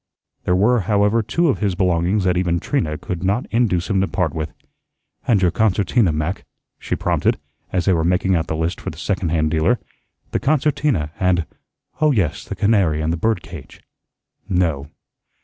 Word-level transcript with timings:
There 0.45 0.55
were, 0.55 0.79
however, 0.79 1.21
two 1.21 1.49
of 1.49 1.59
his 1.59 1.75
belongings 1.75 2.23
that 2.23 2.35
even 2.35 2.59
Trina 2.59 2.97
could 2.97 3.23
not 3.23 3.45
induce 3.51 3.87
him 3.87 4.01
to 4.01 4.07
part 4.07 4.33
with. 4.33 4.51
"And 5.27 5.39
your 5.39 5.51
concertina, 5.51 6.11
Mac," 6.11 6.43
she 6.79 6.95
prompted, 6.95 7.37
as 7.71 7.85
they 7.85 7.93
were 7.93 8.03
making 8.03 8.35
out 8.35 8.47
the 8.47 8.55
list 8.55 8.81
for 8.81 8.89
the 8.89 8.97
second 8.97 9.29
hand 9.29 9.51
dealer. 9.51 9.77
"The 10.31 10.39
concertina, 10.39 11.11
and 11.19 11.45
oh, 12.01 12.09
yes, 12.09 12.45
the 12.45 12.55
canary 12.55 12.99
and 12.99 13.13
the 13.13 13.15
bird 13.15 13.43
cage." 13.43 13.79
"No." 14.49 14.89